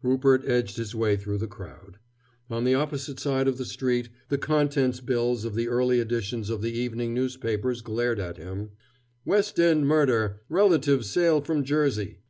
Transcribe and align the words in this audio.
Rupert 0.00 0.44
edged 0.46 0.78
his 0.78 0.94
way 0.94 1.14
through 1.18 1.36
the 1.36 1.46
crowd. 1.46 1.98
On 2.48 2.64
the 2.64 2.74
opposite 2.74 3.20
side 3.20 3.46
of 3.46 3.58
the 3.58 3.66
street 3.66 4.08
the 4.30 4.38
contents 4.38 5.00
bills 5.00 5.44
of 5.44 5.54
the 5.54 5.68
early 5.68 6.00
editions 6.00 6.48
of 6.48 6.62
the 6.62 6.72
evening 6.72 7.12
newspapers 7.12 7.82
glared 7.82 8.18
at 8.18 8.38
him: 8.38 8.70
"West 9.26 9.60
End 9.60 9.86
murder 9.86 10.40
Relatives 10.48 11.10
sail 11.10 11.42
from 11.42 11.64
Jersey." 11.64 12.20